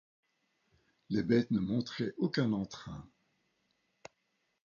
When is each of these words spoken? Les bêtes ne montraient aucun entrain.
Les 1.11 1.21
bêtes 1.21 1.51
ne 1.51 1.59
montraient 1.59 2.15
aucun 2.17 2.53
entrain. 2.53 3.07